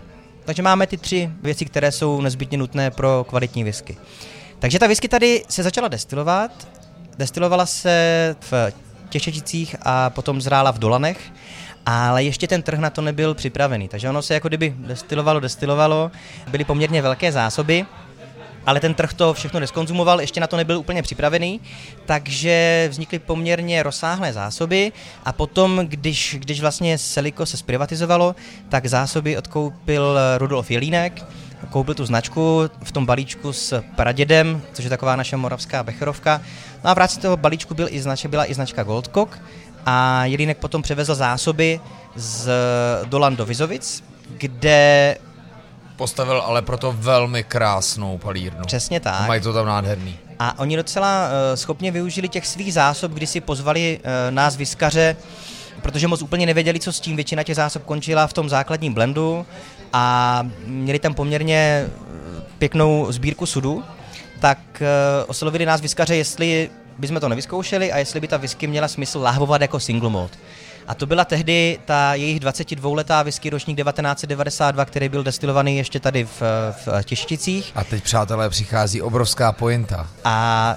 [0.46, 3.98] Takže máme ty tři věci, které jsou nezbytně nutné pro kvalitní whisky.
[4.60, 6.68] Takže ta whisky tady se začala destilovat,
[7.18, 8.54] destilovala se v
[9.10, 11.32] Těšečicích a potom zrála v Dolanech
[11.86, 13.88] ale ještě ten trh na to nebyl připravený.
[13.88, 16.12] Takže ono se jako kdyby destilovalo, destilovalo,
[16.48, 17.86] byly poměrně velké zásoby
[18.66, 21.62] ale ten trh to všechno neskonzumoval, ještě na to nebyl úplně připravený,
[22.06, 24.92] takže vznikly poměrně rozsáhlé zásoby
[25.26, 28.36] a potom, když, když vlastně Seliko se zprivatizovalo,
[28.70, 31.26] tak zásoby odkoupil Rudolf Jelínek,
[31.70, 36.42] koupil tu značku v tom balíčku s pradědem, což je taková naše moravská becherovka.
[36.84, 39.40] No a v rámci toho balíčku byl i značka, byla i značka Goldcock
[39.86, 41.80] a Jelínek potom převezl zásoby
[42.16, 42.50] z
[43.06, 44.04] Dolan do Vizovic,
[44.38, 45.18] kde
[46.02, 48.66] Postavil ale proto velmi krásnou palírnu.
[48.66, 49.28] Přesně tak.
[49.28, 50.18] Mají to tam nádherný.
[50.40, 55.16] A oni docela uh, schopně využili těch svých zásob, kdy si pozvali uh, nás viskaře,
[55.82, 57.16] protože moc úplně nevěděli, co s tím.
[57.16, 59.46] Většina těch zásob končila v tom základním blendu
[59.94, 61.88] a měli tam poměrně
[62.58, 63.84] pěknou sbírku sudu,
[64.40, 64.88] tak uh,
[65.28, 69.62] oslovili nás viskaře, jestli bychom to nevyzkoušeli a jestli by ta whisky měla smysl lahvovat
[69.62, 70.40] jako single malt.
[70.88, 76.24] A to byla tehdy ta jejich 22-letá whisky ročník 1992, který byl destilovaný ještě tady
[76.24, 76.42] v,
[76.86, 77.72] v Těšticích.
[77.76, 80.08] A teď, přátelé, přichází obrovská pointa.
[80.24, 80.76] A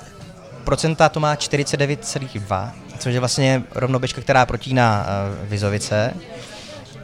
[0.64, 6.14] procenta to má 49,2, což je vlastně rovnoběžka, která protíná uh, Vizovice.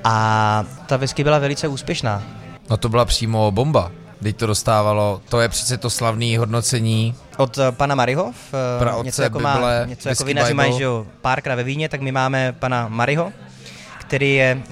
[0.04, 2.22] A ta whisky byla velice úspěšná.
[2.70, 3.92] No to byla přímo bomba.
[4.22, 7.14] Teď to dostávalo, to je přece to slavné hodnocení.
[7.36, 11.54] Od uh, pana Mariho, uh, něco jako, má, něco jako vinaři mají že jo, párkrát
[11.54, 13.32] ve víně, tak my máme pana Mariho,
[14.00, 14.70] který je uh,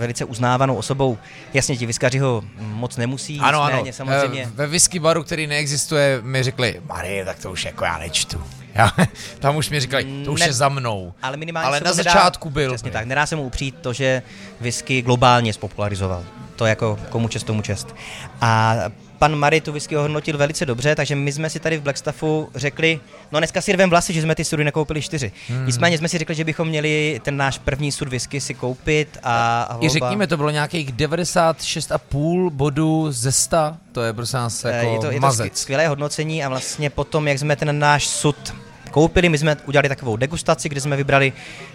[0.00, 1.18] velice uznávanou osobou.
[1.54, 3.84] Jasně, ti viskaři ho moc nemusí, ano, ano.
[3.90, 4.50] samozřejmě.
[4.54, 8.42] Ve whisky baru, který neexistuje, mi řekli, Marie, tak to už jako já nečtu.
[8.80, 8.92] Já,
[9.38, 11.12] tam už mi říkali, to už Ne- je za mnou.
[11.22, 12.70] Ale minimálně Ale na to nedá- začátku byl.
[12.74, 14.22] Přesně tak, nedá se mu upřít to, že
[14.60, 16.24] whisky globálně spopularizoval.
[16.56, 17.94] To jako komu čest, tomu čest.
[18.40, 18.74] A
[19.18, 23.00] pan Mary tu whisky ohodnotil velice dobře, takže my jsme si tady v Blackstaffu řekli,
[23.32, 25.32] no dneska si rvem vlasy, že jsme ty sudy nekoupili čtyři.
[25.48, 25.66] Hmm.
[25.66, 29.62] Nicméně jsme si řekli, že bychom měli ten náš první sud whisky si koupit a,
[29.62, 33.56] a I řekněme, to bylo nějakých 96,5 bodů ze 100.
[33.92, 35.58] To je prostě nás Eh, jako je to, je to mazec.
[35.58, 38.54] skvělé hodnocení a vlastně potom, jak jsme ten náš sud
[38.90, 41.32] koupili, my jsme udělali takovou degustaci, kde jsme vybrali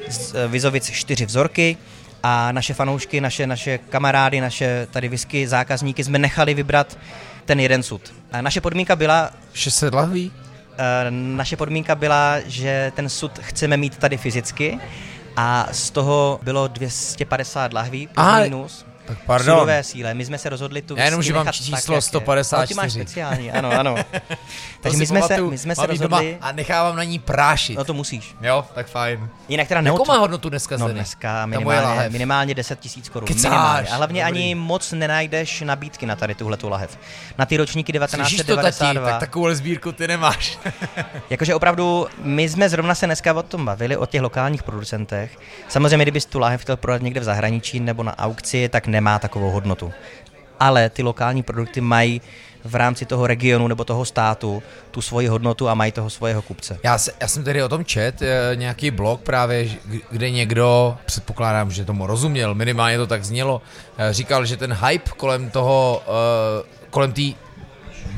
[0.10, 1.78] z eh, Vizovic čtyři vzorky
[2.24, 6.98] a naše fanoušky, naše, naše kamarády, naše tady whisky zákazníky jsme nechali vybrat
[7.46, 8.14] ten jeden sud.
[8.32, 10.32] A naše podmínka byla, 600 lahví?
[10.78, 14.80] eh, naše podmínka byla, že ten sud chceme mít tady fyzicky
[15.38, 18.86] a z toho bylo 250 lahví plus Aha, minus.
[19.06, 19.56] Tak pardon.
[19.56, 20.14] Sudové síle.
[20.14, 22.02] My jsme se rozhodli tu Já jenom, že mám číslo tak, jak je.
[22.02, 22.62] 154.
[22.62, 23.96] No, ty máš speciální, ano, ano.
[24.82, 27.76] Takže my jsme, se, my jsme se rozhodli, A nechávám na ní prášit.
[27.76, 28.36] no to musíš.
[28.42, 29.30] Jo, tak fajn.
[29.50, 30.08] Jinak teda Jakou neod...
[30.08, 32.12] má hodnotu dneska No dneska minimálně, lahev.
[32.12, 33.30] minimálně 10 tisíc korun.
[33.36, 33.88] Minimálně.
[33.90, 34.40] A hlavně dobrý.
[34.42, 36.98] ani moc nenajdeš nabídky na tady tuhletu lahev.
[37.38, 38.70] Na ty ročníky Slyšíš to, tati?
[38.70, 39.12] 1992.
[39.12, 40.58] Tak takovou sbírku ty nemáš.
[41.30, 45.38] Jakože opravdu, my jsme zrovna se dneska o tom bavili, o těch lokálních producentech.
[45.68, 49.52] Samozřejmě, kdybys tu láhev chtěl prodat někde v zahraničí nebo na aukci, tak nemá takovou
[49.52, 49.92] hodnotu.
[50.60, 52.22] Ale ty lokální produkty mají
[52.64, 56.80] v rámci toho regionu nebo toho státu tu svoji hodnotu a mají toho svého kupce.
[56.84, 59.70] Já, se, já jsem tedy o tom čet, eh, nějaký blog právě,
[60.12, 63.62] kde někdo, předpokládám, že tomu rozuměl, minimálně to tak znělo,
[63.98, 67.45] eh, říkal, že ten hype kolem toho, eh, kolem té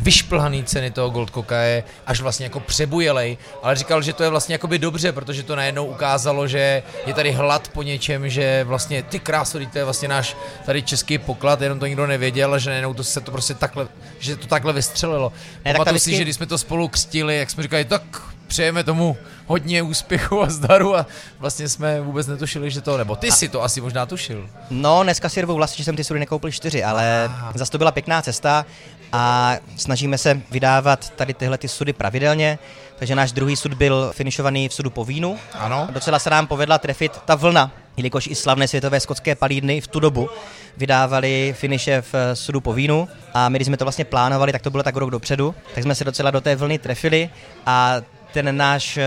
[0.01, 4.29] vyšplhaný ceny toho Gold Coca je až vlastně jako přebujelej, ale říkal, že to je
[4.29, 9.03] vlastně jakoby dobře, protože to najednou ukázalo, že je tady hlad po něčem, že vlastně
[9.03, 12.69] ty krásy, to je vlastně náš tady český poklad, jenom to nikdo nevěděl, a že
[12.69, 13.87] najednou to se to prostě takhle,
[14.19, 15.31] že to takhle vystřelilo.
[15.65, 17.85] Ne, tak Pamatuju ta si, vždycky- že když jsme to spolu křtili, jak jsme říkali,
[17.85, 18.01] tak
[18.47, 21.05] přejeme tomu hodně úspěchu a zdaru a
[21.39, 24.49] vlastně jsme vůbec netušili, že to, nebo ty si to asi možná tušil.
[24.69, 27.91] No, dneska si rvou vlastně, že jsem ty sudy nekoupil čtyři, ale zase to byla
[27.91, 28.65] pěkná cesta
[29.13, 32.59] a snažíme se vydávat tady tyhle ty sudy pravidelně,
[32.99, 35.37] takže náš druhý sud byl finišovaný v sudu po vínu.
[35.53, 35.87] Ano.
[35.91, 39.99] Docela se nám povedla trefit ta vlna, jelikož i slavné světové skotské palírny v tu
[39.99, 40.29] dobu
[40.77, 44.61] vydávali finiše v eh, sudu po vínu a my, když jsme to vlastně plánovali, tak
[44.61, 47.29] to bylo tak rok dopředu, tak jsme se docela do té vlny trefili
[47.65, 47.95] a
[48.33, 49.03] ten náš, eh,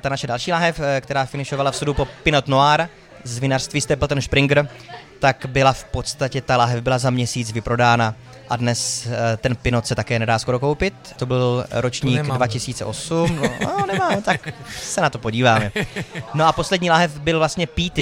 [0.00, 2.88] ta naše další láhev, eh, která finišovala v sudu po Pinot Noir
[3.24, 4.68] z vinařství Stapleton Springer,
[5.18, 8.14] tak byla v podstatě, ta láhev byla za měsíc vyprodána
[8.50, 10.94] a dnes eh, ten Pinot se také nedá skoro koupit.
[11.16, 12.36] To byl ročník nemám.
[12.36, 14.48] 2008, no, no nemám, tak
[14.82, 15.72] se na to podíváme.
[16.34, 17.98] No a poslední láhev byl vlastně Pít.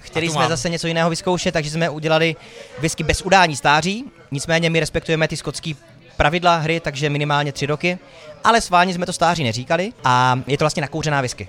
[0.00, 0.48] Chtěli jsme mám.
[0.48, 2.36] zase něco jiného vyzkoušet, takže jsme udělali
[2.78, 5.76] whisky bez udání stáří, nicméně my respektujeme ty skotský
[6.16, 7.98] pravidla hry, takže minimálně tři roky,
[8.44, 11.48] ale sválně jsme to stáří neříkali a je to vlastně nakouřená whisky.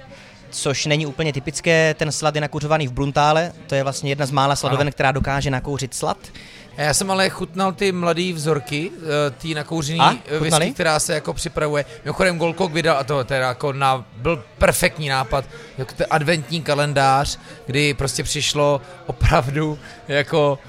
[0.51, 4.31] Což není úplně typické, ten slad je nakuřovaný v Bruntále, to je vlastně jedna z
[4.31, 4.91] mála sladoven, Ano.
[4.91, 6.17] která dokáže nakouřit slad.
[6.77, 11.33] Já jsem ale chutnal ty mladé vzorky, eh, ty nakouřený eh, whisky, která se jako
[11.33, 11.85] připravuje.
[12.05, 15.45] Mimochodem Golkok vydal, a to teda jako na, byl perfektní nápad,
[15.77, 20.59] jako ten adventní kalendář, kdy prostě přišlo opravdu jako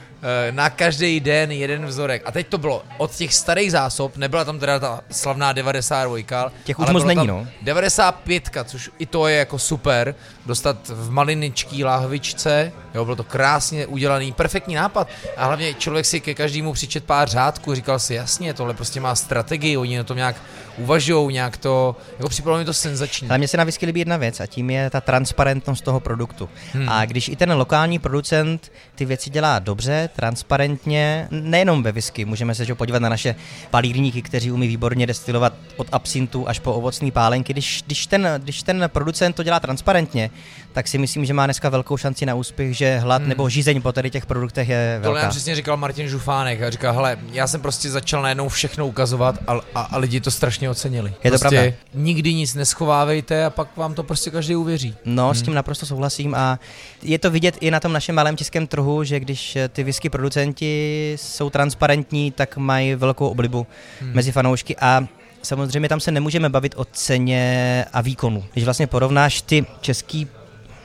[0.50, 2.22] na každý den jeden vzorek.
[2.24, 6.78] A teď to bylo od těch starých zásob, nebyla tam teda ta slavná 92, Těch
[6.78, 7.46] už moc není, no.
[7.62, 10.14] 95, což i to je jako super,
[10.46, 15.08] dostat v maliničký lahvičce, jo, bylo to krásně udělaný, perfektní nápad.
[15.37, 19.14] A hlavně člověk si ke každému přičet pár řádků, říkal si, jasně, tohle prostě má
[19.14, 20.37] strategii, oni na tom nějak
[20.76, 23.28] uvažují, nějak to, jako připadalo mi to senzační.
[23.28, 26.48] Ale mně se na whisky líbí jedna věc a tím je ta transparentnost toho produktu.
[26.72, 26.88] Hmm.
[26.88, 32.54] A když i ten lokální producent ty věci dělá dobře, transparentně, nejenom ve whisky, můžeme
[32.54, 33.35] se podívat na naše
[33.70, 37.52] palírníky, kteří umí výborně destilovat od absintu až po ovocné pálenky.
[37.52, 40.30] Když, když, ten, když ten producent to dělá transparentně,
[40.72, 43.28] tak si myslím, že má dneska velkou šanci na úspěch, že hlad hmm.
[43.28, 45.18] nebo žízeň po tady těch produktech je velká.
[45.18, 48.87] To nám přesně říkal Martin Žufánek a říkal, hele, já jsem prostě začal najednou všechno
[48.87, 51.14] ukazovat a, a, a lidi to strašně ocenili.
[51.25, 51.77] Je to prostě pravda.
[51.94, 54.94] nikdy nic neschovávejte a pak vám to prostě každý uvěří.
[55.05, 55.35] No, hmm.
[55.35, 56.59] s tím naprosto souhlasím a
[57.03, 61.12] je to vidět i na tom našem malém českém trhu, že když ty whisky producenti
[61.16, 63.66] jsou transparentní, tak mají velkou oblibu
[64.01, 64.12] hmm.
[64.14, 65.07] mezi fanoušky a
[65.42, 68.44] samozřejmě tam se nemůžeme bavit o ceně a výkonu.
[68.53, 70.29] Když vlastně porovnáš ty český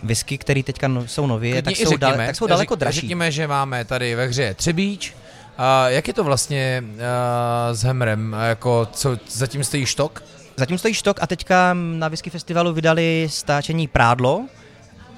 [0.03, 2.99] whisky, které teďka no, jsou nově, tak jsou, řekněme, dale, tak jsou daleko dražší.
[2.99, 5.13] Řekněme, že máme tady ve hře Třebíč,
[5.57, 6.97] a jak je to vlastně uh,
[7.71, 8.35] s Hemrem?
[8.43, 10.23] Jako, co, zatím stojí štok?
[10.57, 14.45] Zatím stojí štok a teďka na Whisky Festivalu vydali stáčení Prádlo,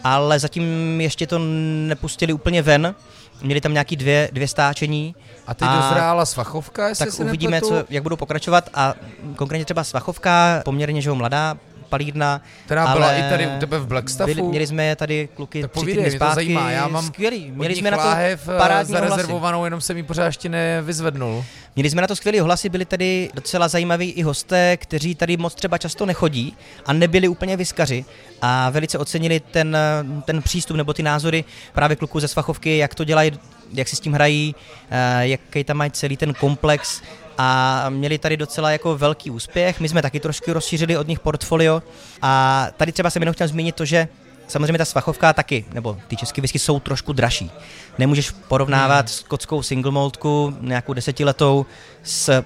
[0.03, 1.39] ale zatím ještě to
[1.87, 2.95] nepustili úplně ven.
[3.41, 5.15] Měli tam nějaký dvě, dvě stáčení.
[5.47, 8.93] A teď a dozrála svachovka, jestli Tak se uvidíme, co, jak budou pokračovat a
[9.35, 11.57] konkrétně třeba svachovka, poměrně že mladá
[11.89, 12.41] palírna.
[12.65, 14.35] Která ale byla i tady u tebe v Blackstaffu.
[14.35, 16.31] Byli, měli jsme tady kluky tak tři povídej, týdny zpátky.
[16.31, 16.71] to zajímá.
[16.71, 17.51] Já mám skvělý.
[17.51, 18.03] Měli jsme na to
[18.57, 19.67] parádní zarezervovanou, ohlasy.
[19.67, 21.45] jenom jsem ji pořád ještě nevyzvednul.
[21.75, 25.55] Měli jsme na to skvělý ohlasy, byli tady docela zajímaví i hosté, kteří tady moc
[25.55, 28.05] třeba často nechodí a nebyli úplně vyskaři
[28.41, 29.77] a velice ocenili ten,
[30.25, 33.31] ten přístup nebo ty názory právě kluků ze Svachovky, jak to dělají,
[33.73, 34.55] jak si s tím hrají,
[34.91, 37.01] eh, jaký tam mají celý ten komplex
[37.41, 39.79] a měli tady docela jako velký úspěch.
[39.79, 41.83] My jsme taky trošku rozšířili od nich portfolio
[42.21, 44.07] a tady třeba jsem jenom chtěl zmínit to, že
[44.47, 47.51] Samozřejmě ta svachovka taky, nebo ty české whisky jsou trošku dražší.
[47.97, 49.07] Nemůžeš porovnávat hmm.
[49.07, 51.65] skotskou single maltku, nějakou desetiletou,
[52.03, 52.43] s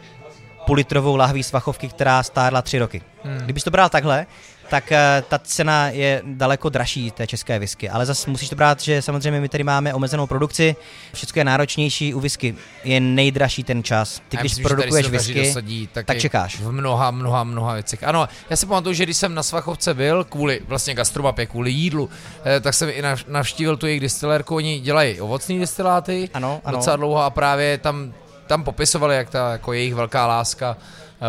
[0.65, 3.01] půlitrovou lahví svachovky, která stárla tři roky.
[3.23, 3.38] Hmm.
[3.38, 4.25] Kdybys to bral takhle,
[4.69, 7.89] tak eh, ta cena je daleko dražší té české whisky.
[7.89, 10.76] Ale zase musíš to brát, že samozřejmě my tady máme omezenou produkci,
[11.13, 14.21] všechno je náročnější, u whisky je nejdražší ten čas.
[14.30, 16.60] Ty když myslím, produkuješ whisky, dosadí, tak, tak čekáš.
[16.60, 18.04] V mnoha, mnoha, mnoha věcech.
[18.04, 22.10] Ano, já si pamatuju, že když jsem na Svachovce byl, kvůli vlastně gastromapě, kvůli jídlu,
[22.45, 26.78] eh, tak jsem i navštívil tu jejich distilérku, oni dělají ovocné destiláty ano, ano.
[26.78, 28.13] docela dlouho a právě tam
[28.47, 30.78] tam popisovali, jak ta jako jejich velká láska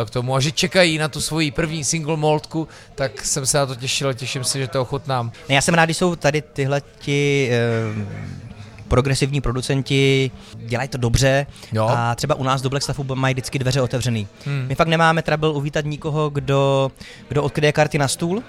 [0.04, 3.66] k tomu a že čekají na tu svoji první single maltku, tak jsem se na
[3.66, 5.32] to těšil, těším se, že to ochutnám.
[5.48, 8.44] Já jsem rád, když jsou tady tyhle ti eh,
[8.88, 11.86] progresivní producenti, dělají to dobře jo.
[11.90, 14.28] a třeba u nás do Blackstaffu mají vždycky dveře otevřený.
[14.44, 14.64] Hmm.
[14.68, 16.90] My fakt nemáme trouble uvítat nikoho, kdo,
[17.28, 18.42] kdo odkryje karty na stůl,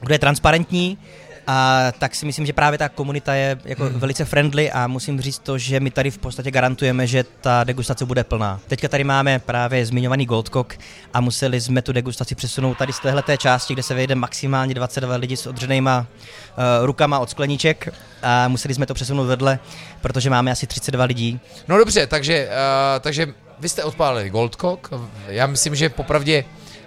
[0.00, 0.98] kdo je transparentní,
[1.46, 3.98] a tak si myslím, že právě ta komunita je jako hmm.
[3.98, 8.04] velice friendly a musím říct to, že my tady v podstatě garantujeme, že ta degustace
[8.04, 8.60] bude plná.
[8.68, 10.78] Teďka tady máme právě zmiňovaný Goldcock
[11.14, 15.16] a museli jsme tu degustaci přesunout tady z téhle části, kde se vejde maximálně 22
[15.16, 17.88] lidí s odřenýma uh, rukama od skleníček
[18.22, 19.58] a museli jsme to přesunout vedle,
[20.00, 21.40] protože máme asi 32 lidí.
[21.68, 23.26] No dobře, takže, uh, takže
[23.58, 24.88] vy jste odpálili Goldcock,
[25.28, 26.44] já myslím, že popravdě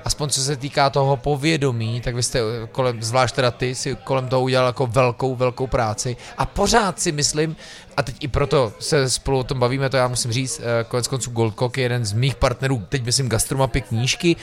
[0.08, 2.40] aspoň co se týká toho povědomí, tak vy jste
[2.72, 6.18] kolem, zvlášť teda ty, si kolem toho udělal jako velkou, velkou práci.
[6.38, 7.56] A pořád si myslím,
[7.98, 11.08] a teď i proto se spolu o tom bavíme, to já musím říct, eh, konec
[11.08, 14.36] konců Goldcock je jeden z mých partnerů, teď myslím gastromapy knížky,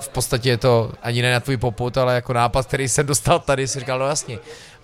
[0.00, 3.38] v podstatě je to ani ne na tvůj poput, ale jako nápad, který jsem dostal
[3.38, 4.38] tady, si říkal, no jasně,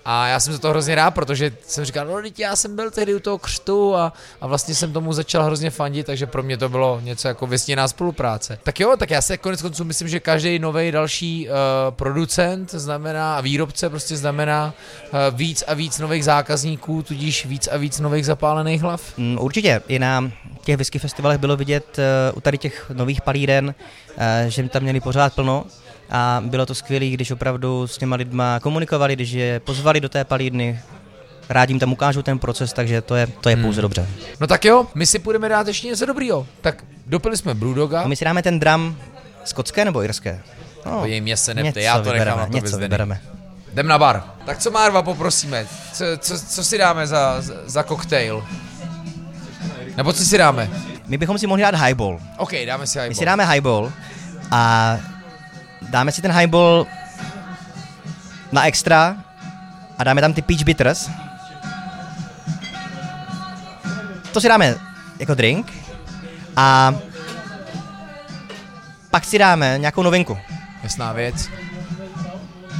[0.08, 2.90] a já jsem za to hrozně rád, protože jsem říkal, no teď já jsem byl
[2.90, 6.56] tehdy u toho křtu a, a vlastně jsem tomu začal hrozně fandit, takže pro mě
[6.56, 8.58] to bylo něco jako vysněná spolupráce.
[8.62, 11.54] Tak jo, tak já se konec konců myslím, že každý nový další uh,
[11.90, 14.74] producent znamená a výrobce prostě znamená
[15.12, 19.02] uh, víc a víc nových zákazníků, tudíž víc a víc nových zapálených hlav.
[19.16, 20.30] Mm, určitě, i na
[20.64, 23.74] těch whisky festivalech bylo vidět uh, u tady těch nových palíren,
[24.16, 25.64] uh, že tam měli pořád plno
[26.10, 30.24] a bylo to skvělé, když opravdu s těma lidma komunikovali, když je pozvali do té
[30.24, 30.80] palídny,
[31.48, 33.64] rád jim tam ukážu ten proces, takže to je, to je hmm.
[33.64, 34.06] pouze dobře.
[34.40, 36.46] No tak jo, my si půjdeme dát ještě něco dobrýho.
[36.60, 38.00] Tak dopili jsme Brudoga.
[38.02, 38.96] A my si dáme ten dram
[39.44, 40.40] skotské nebo irské?
[40.86, 43.20] No, Jej, mě se nepte, já to vybereme, nechám na to něco vybereme.
[43.72, 44.24] Jdem na bar.
[44.46, 45.66] Tak co Marva poprosíme?
[45.92, 48.44] Co, co, co si dáme za, za, za koktejl?
[49.96, 50.70] Nebo co si dáme?
[51.06, 52.20] My bychom si mohli dát highball.
[52.38, 53.08] OK, dáme si highball.
[53.08, 53.92] My si dáme highball
[54.50, 54.98] a
[55.82, 56.86] dáme si ten highball
[58.52, 59.16] na extra
[59.98, 61.10] a dáme tam ty peach bitters.
[64.36, 64.74] to si dáme
[65.18, 65.72] jako drink
[66.56, 66.94] a
[69.10, 70.38] pak si dáme nějakou novinku.
[70.82, 71.48] Jasná věc.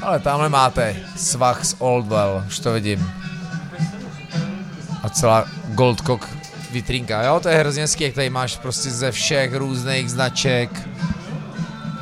[0.03, 3.13] Ale tamhle máte svach z Oldwell, už to vidím.
[5.03, 6.29] A celá Goldcock
[6.71, 10.89] vitrínka, jo, to je hrozně hezký, jak tady máš prostě ze všech různých značek.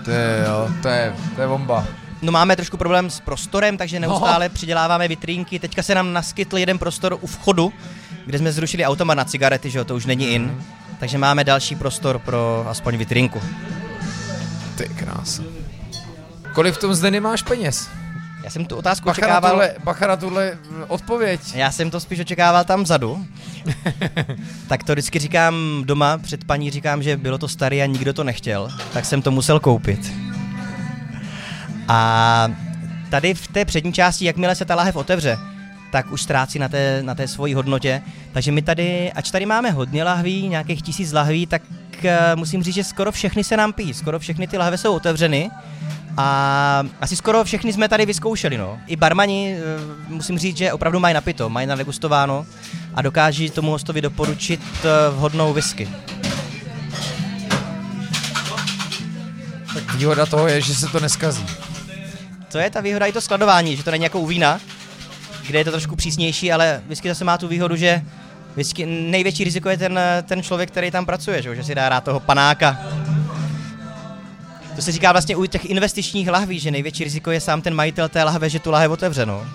[0.05, 1.87] To je, jo, to je, to je bomba.
[2.23, 5.59] No máme trošku problém s prostorem, takže neustále přiděláváme vitrínky.
[5.59, 7.73] Teďka se nám naskytl jeden prostor u vchodu,
[8.27, 10.43] kde jsme zrušili automat na cigarety, že jo, to už není in.
[10.43, 10.65] Mhm.
[11.01, 13.43] Takže máme další prostor pro aspoň vitrínku.
[14.77, 15.43] Ty krása.
[16.53, 17.89] Kolik v tom zde nemáš peněz?
[18.45, 19.51] Já jsem tu otázku Bacha na, očekával.
[19.51, 21.41] tuhle, bacha na tuhle odpověď.
[21.55, 23.27] Já jsem to spíš očekával tam vzadu.
[24.69, 25.55] tak to vždycky říkám
[25.85, 29.31] doma, před paní říkám, že bylo to staré a nikdo to nechtěl, tak jsem to
[29.31, 30.13] musel koupit.
[31.89, 32.49] A
[33.11, 35.39] tady v té přední části, jakmile se ta lahev otevře,
[35.93, 38.03] tak už ztrácí na té, na té svojí hodnotě.
[38.33, 41.63] Takže my tady, ač tady máme hodně lahví, nějakých tisíc lahví, tak
[42.05, 43.95] uh, musím říct, že skoro všechny se nám pijí.
[43.95, 45.51] Skoro všechny ty lahve jsou otevřeny.
[46.17, 48.79] A asi skoro všechny jsme tady vyzkoušeli, no.
[48.87, 49.63] I barmani, eh,
[50.09, 52.47] musím říct, že opravdu mají napito, mají nadegustováno
[52.95, 55.89] a dokáží tomu hostovi doporučit eh, vhodnou whisky.
[59.75, 61.47] Tak výhoda toho je, že se to neskazí.
[62.53, 64.61] To je ta výhoda i to skladování, že to není jako u vína,
[65.47, 68.03] kde je to trošku přísnější, ale whisky zase má tu výhodu, že
[68.57, 71.89] whisky, největší riziko je ten, eh, ten člověk, který tam pracuje, že, že si dá
[71.89, 72.79] rád toho panáka.
[74.77, 78.09] To se říká vlastně u těch investičních lahví, že největší riziko je sám ten majitel
[78.09, 79.47] té lahve, že tu lahev otevře, no.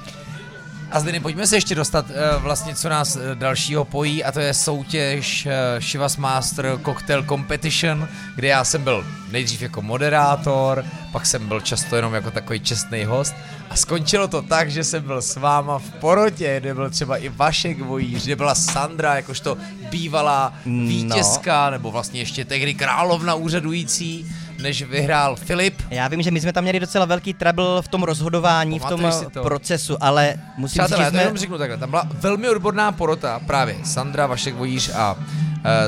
[0.91, 4.39] A zde pojďme se ještě dostat uh, vlastně, co nás uh, dalšího pojí, a to
[4.39, 11.25] je soutěž uh, Shivas Master Cocktail Competition, kde já jsem byl nejdřív jako moderátor, pak
[11.25, 13.35] jsem byl často jenom jako takový čestný host
[13.69, 17.29] a skončilo to tak, že jsem byl s váma v porotě, kde byl třeba i
[17.29, 19.57] Vašek Vojíř, kde byla Sandra, jakožto
[19.89, 21.71] bývalá vítězka, no.
[21.71, 24.25] nebo vlastně ještě tehdy královna úřadující,
[24.61, 25.81] než vyhrál Filip.
[25.89, 29.21] Já vím, že my jsme tam měli docela velký trouble v tom rozhodování, Pamatuješ v
[29.21, 29.43] tom to?
[29.43, 31.37] procesu, ale musím Přátelé, říct, že jsme...
[31.37, 35.23] řeknu takhle, tam byla velmi odborná porota, právě Sandra, Vašek Vojíř a uh,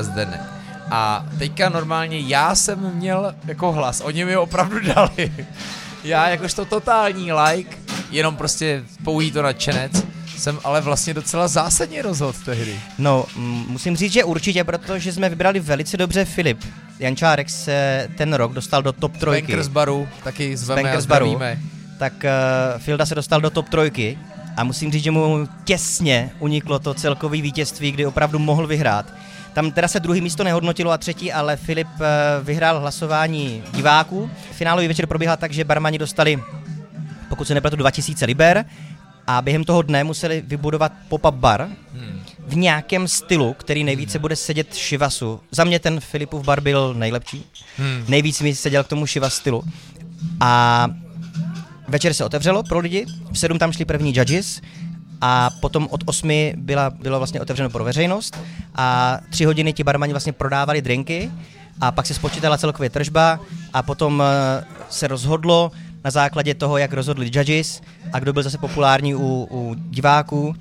[0.00, 0.40] Zdenek.
[0.90, 5.32] A teďka normálně já jsem měl jako hlas, oni mi opravdu dali.
[6.04, 7.76] Já jakožto totální like,
[8.10, 10.06] jenom prostě pouhý to nadšenec,
[10.38, 12.80] jsem ale vlastně docela zásadně rozhodl tehdy.
[12.98, 13.26] No,
[13.66, 16.64] musím říct, že určitě, protože jsme vybrali velice dobře Filip.
[17.02, 19.42] Jančárek se ten rok dostal do top trojky.
[19.42, 21.40] Bankers baru, taky zveme Bankers baru.
[21.98, 24.18] Tak uh, Filda se dostal do top trojky
[24.56, 29.06] a musím říct, že mu těsně uniklo to celkové vítězství, kdy opravdu mohl vyhrát.
[29.52, 32.06] Tam teda se druhý místo nehodnotilo a třetí, ale Filip uh,
[32.42, 34.30] vyhrál hlasování diváků.
[34.52, 36.42] Finálový večer probíhal tak, že barmani dostali,
[37.28, 38.64] pokud se nepletu, 2000 liber
[39.26, 42.21] a během toho dne museli vybudovat pop-up bar Hmm.
[42.46, 45.40] V nějakém stylu, který nejvíce bude sedět Šivasu.
[45.50, 47.44] Za mě ten Filipův bar byl nejlepší.
[47.76, 48.04] Hmm.
[48.08, 49.62] Nejvíc mi seděl k tomu Šivas stylu.
[50.40, 50.90] A
[51.88, 54.60] večer se otevřelo pro lidi, v sedm tam šli první judges
[55.20, 58.38] a potom od osmi byla, bylo vlastně otevřeno pro veřejnost
[58.74, 61.30] a tři hodiny ti barmani vlastně prodávali drinky
[61.80, 63.40] a pak se spočítala celkově tržba
[63.72, 65.70] a potom eh, se rozhodlo
[66.04, 67.80] na základě toho, jak rozhodli judges
[68.12, 70.54] a kdo byl zase populární u, u diváků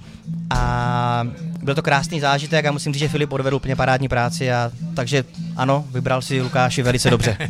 [0.49, 1.27] a
[1.63, 5.23] byl to krásný zážitek a musím říct, že Filip odvedl úplně parádní práci a takže
[5.58, 7.38] ano, vybral si Lukáši velice dobře.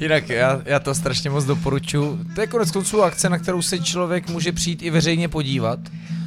[0.00, 2.18] Jinak já, já to strašně moc doporučuji.
[2.34, 5.78] To je konec konců akce, na kterou se člověk může přijít i veřejně podívat.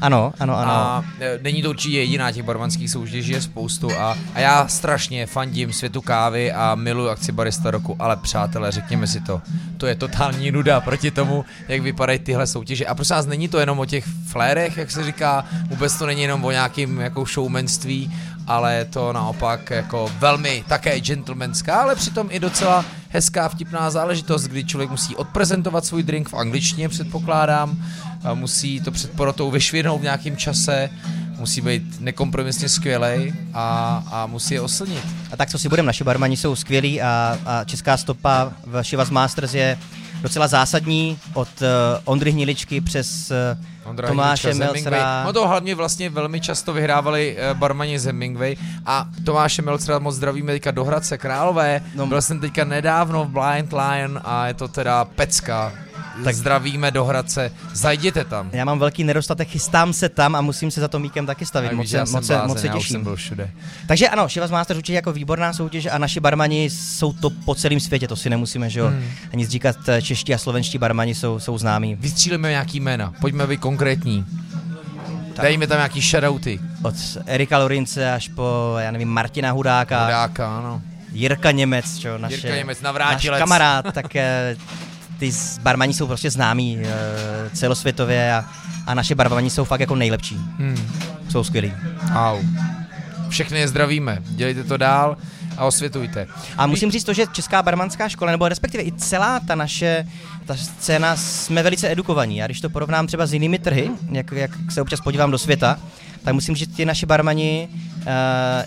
[0.02, 0.72] Ano, ano, ano.
[0.72, 5.26] A e, není to určitě jediná těch barmanských soutěží, je spoustu a, a já strašně
[5.26, 9.42] fandím světu kávy a miluji akci Barista roku, ale přátelé, řekněme si to,
[9.78, 12.86] to je totální nuda proti tomu, jak vypadají tyhle soutěže.
[12.86, 16.22] A prosím vás, není to jenom o těch flérech, jak se říká, vůbec to není
[16.22, 18.12] jenom o nějakým jako showmanství,
[18.50, 24.44] ale je to naopak jako velmi také gentlemanská, ale přitom i docela hezká vtipná záležitost,
[24.44, 27.86] kdy člověk musí odprezentovat svůj drink v angličtině, předpokládám,
[28.34, 30.90] musí to před porotou vyšvihnout v nějakém čase,
[31.40, 35.04] musí být nekompromisně skvělej a, a musí je oslnit.
[35.32, 39.10] A tak co si budeme, naši barmani jsou skvělí a, a česká stopa v Shivas
[39.10, 39.78] Masters je
[40.22, 41.68] docela zásadní od uh,
[42.06, 44.54] Ondry Hniličky přes uh, Ondra Tomáše.
[44.54, 45.24] Melcera.
[45.24, 48.56] No to hlavně vlastně velmi často vyhrávali uh, barmani z Hemingway
[48.86, 51.82] a Tomáše Melcera moc zdravíme teďka do Hradce Králové.
[51.96, 52.08] No.
[52.08, 55.74] Byl jsem teďka nedávno v Blind Lion a je to teda pecka.
[56.20, 58.50] Tak Tak- zdravíme do Hradce, zajděte tam.
[58.54, 61.68] Já mám velký nedostatek, chystám se tam a musím se za to míkem taky stavit.
[61.70, 63.04] Tak Moc, se, moc, se, blázen, moc se už jsem těším.
[63.04, 63.50] byl všude.
[63.88, 67.80] Takže ano, Shivas Masters určitě jako výborná soutěž a naši barmani jsou to po celém
[67.80, 69.04] světě, to si nemusíme že jo, Hmm.
[69.34, 71.96] ani říkat, eh, čeští a slovenští barmani jsou, jsou známí.
[71.96, 74.26] Vystřílíme nějaký jména, pojďme být konkrétní.
[75.42, 76.60] Dejme tam nějaký shoutouty.
[76.84, 76.96] od
[77.26, 80.04] Erika Lorince až po, já nevím, Martina Hudáka.
[80.06, 80.82] Hudáka, ano.
[81.12, 84.56] Jirka Němec, čo, naše, Jirka Němec, náš kamarád, tak eh,
[85.20, 88.46] ty barmani jsou prostě známí eh, celosvětově a,
[88.88, 90.36] a naše barmani jsou fakt jako nejlepší.
[90.36, 90.88] Hmm.
[91.30, 91.74] Jsou skvělí.
[92.14, 92.40] Au.
[93.30, 95.18] Všechny je zdravíme, dělejte to dál
[95.60, 96.28] a osvětujte.
[96.58, 100.08] A musím říct to, že Česká barmanská škola, nebo respektive i celá ta naše
[100.46, 102.38] ta scéna, jsme velice edukovaní.
[102.38, 105.80] Já když to porovnám třeba s jinými trhy, jak, jak se občas podívám do světa,
[106.24, 108.04] tak musím říct, že ty naši barmani, uh,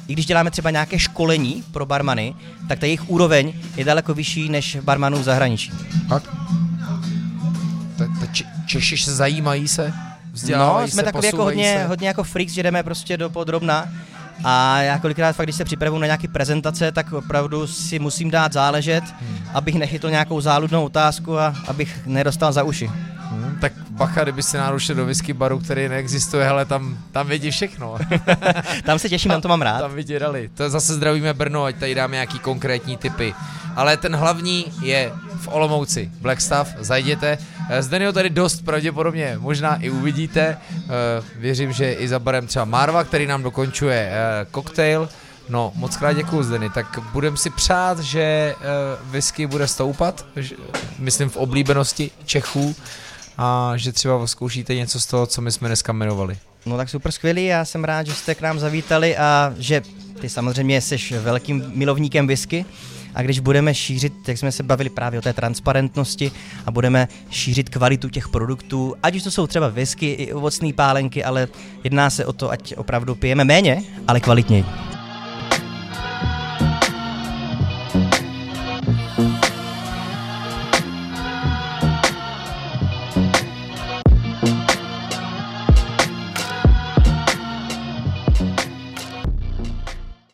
[0.09, 2.34] i když děláme třeba nějaké školení pro barmany,
[2.68, 5.72] tak ta jejich úroveň je daleko vyšší než barmanů v zahraničí.
[6.09, 6.22] Tak.
[7.99, 9.93] Ta, ta Č- Češi se zajímají se?
[10.57, 11.86] No, jsme takový jako hodně, se.
[11.86, 13.88] hodně jako freaks, že jdeme prostě do podrobna
[14.45, 18.53] a já kolikrát fakt, když se připravuju na nějaké prezentace, tak opravdu si musím dát
[18.53, 19.39] záležet, hmm.
[19.55, 22.87] abych nechytl nějakou záludnou otázku a abych nedostal za uši.
[22.87, 27.51] Hmm, tak bacha, kdyby si narušil do whisky baru, který neexistuje, hele, tam, tam vidí
[27.51, 27.99] všechno.
[28.85, 29.80] tam se těším, tam to mám rád.
[29.80, 30.51] Tam vidí dali.
[30.55, 33.35] To zase zdravíme Brno, ať tady dáme nějaký konkrétní typy.
[33.76, 35.12] Ale ten hlavní je
[35.43, 36.11] v Olomouci.
[36.20, 37.38] Blackstaff, zajděte.
[37.70, 40.57] Eh, Zde ho tady dost pravděpodobně možná i uvidíte.
[40.76, 40.88] Eh,
[41.36, 45.09] věřím, že i za barem třeba Marva, který nám dokončuje eh, koktejl.
[45.49, 48.55] No, moc krát děkuju Zdeny, tak budem si přát, že
[49.05, 50.26] whisky bude stoupat,
[50.99, 52.76] myslím v oblíbenosti Čechů
[53.38, 56.38] a že třeba zkoušíte něco z toho, co my jsme dneska jmenovali.
[56.66, 59.82] No tak super skvělý, já jsem rád, že jste k nám zavítali a že
[60.20, 62.64] ty samozřejmě jsi velkým milovníkem whisky
[63.14, 66.32] a když budeme šířit, jak jsme se bavili právě o té transparentnosti
[66.66, 71.24] a budeme šířit kvalitu těch produktů, ať už to jsou třeba whisky i ovocné pálenky,
[71.24, 71.48] ale
[71.84, 74.91] jedná se o to, ať opravdu pijeme méně, ale kvalitněji.